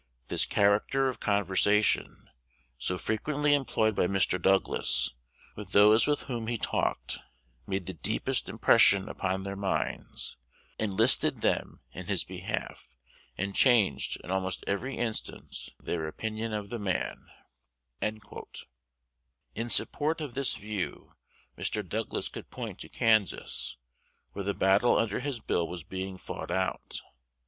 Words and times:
This 0.29 0.45
character 0.47 1.07
of 1.09 1.19
conversation, 1.19 2.27
so 2.79 2.97
frequently 2.97 3.53
employed 3.53 3.93
by 3.93 4.07
Mr. 4.07 4.41
Douglas 4.41 5.11
with 5.55 5.73
those 5.73 6.07
with 6.07 6.21
whom 6.23 6.47
he 6.47 6.57
talked, 6.57 7.19
made 7.67 7.85
the 7.85 7.93
deepest 7.93 8.49
impression 8.49 9.07
upon 9.07 9.43
their 9.43 9.55
minds, 9.55 10.37
enlisted 10.79 11.41
them 11.41 11.81
in 11.91 12.07
his 12.07 12.23
behalf, 12.23 12.95
and 13.37 13.53
changed, 13.53 14.17
in 14.23 14.31
almost 14.31 14.63
every 14.65 14.97
instance, 14.97 15.69
their 15.77 16.07
opinion 16.07 16.51
of 16.51 16.71
the 16.71 16.79
man." 16.79 17.27
In 18.01 19.69
support 19.69 20.19
of 20.19 20.33
this 20.33 20.55
view, 20.55 21.11
Mr. 21.55 21.87
Douglas 21.87 22.27
could 22.27 22.49
point 22.49 22.79
to 22.79 22.89
Kansas, 22.89 23.77
where 24.31 24.43
the 24.43 24.55
battle 24.55 24.97
under 24.97 25.19
his 25.19 25.39
bill 25.39 25.67
was 25.67 25.83
being 25.83 26.17
fought 26.17 26.49
out. 26.49 27.03